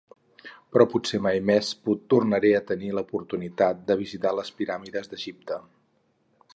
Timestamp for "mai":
1.25-1.41